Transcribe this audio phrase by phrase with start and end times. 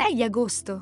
[0.00, 0.80] 6 agosto.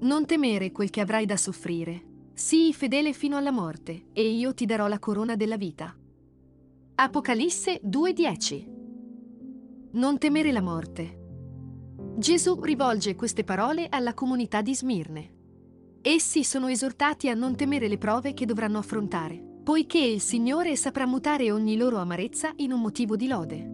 [0.00, 2.30] Non temere quel che avrai da soffrire.
[2.32, 5.94] Sii fedele fino alla morte, e io ti darò la corona della vita.
[6.94, 8.66] Apocalisse 2:10.
[9.90, 11.18] Non temere la morte.
[12.16, 15.34] Gesù rivolge queste parole alla comunità di Smirne.
[16.00, 21.06] Essi sono esortati a non temere le prove che dovranno affrontare, poiché il Signore saprà
[21.06, 23.71] mutare ogni loro amarezza in un motivo di lode.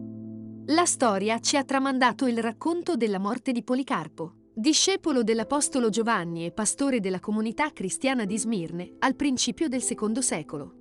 [0.70, 6.50] La storia ci ha tramandato il racconto della morte di Policarpo, discepolo dell'Apostolo Giovanni e
[6.50, 10.74] pastore della comunità cristiana di Smirne al principio del secondo secolo.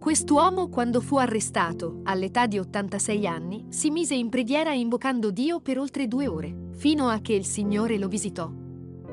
[0.00, 5.78] Quest'uomo, quando fu arrestato, all'età di 86 anni, si mise in preghiera invocando Dio per
[5.78, 8.50] oltre due ore, fino a che il Signore lo visitò.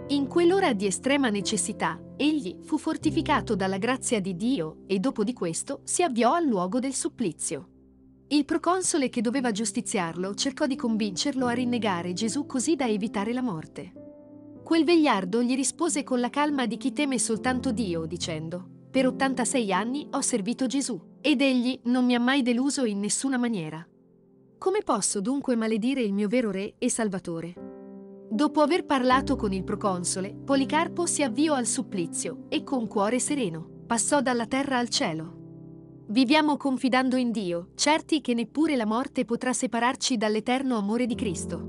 [0.07, 5.34] In quell'ora di estrema necessità, egli fu fortificato dalla grazia di Dio e dopo di
[5.34, 7.73] questo si avviò al luogo del supplizio.
[8.31, 13.41] Il proconsole che doveva giustiziarlo cercò di convincerlo a rinnegare Gesù così da evitare la
[13.41, 13.91] morte.
[14.63, 19.73] Quel vegliardo gli rispose con la calma di chi teme soltanto Dio, dicendo, per 86
[19.73, 23.84] anni ho servito Gesù, ed egli non mi ha mai deluso in nessuna maniera.
[24.59, 27.56] Come posso dunque maledire il mio vero Re e Salvatore?
[28.29, 33.67] Dopo aver parlato con il proconsole, Policarpo si avviò al supplizio e con cuore sereno
[33.88, 35.38] passò dalla terra al cielo.
[36.12, 41.69] Viviamo confidando in Dio, certi che neppure la morte potrà separarci dall'eterno amore di Cristo.